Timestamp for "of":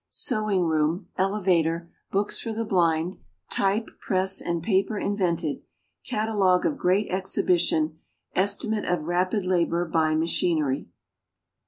6.65-6.75, 8.85-9.03